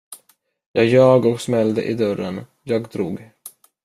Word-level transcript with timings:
Jag 0.71 0.85
ljög 0.85 1.25
och 1.25 1.41
smällde 1.41 1.83
i 1.83 1.93
dörren, 1.93 2.45
jag 2.63 2.89
drog. 2.89 3.19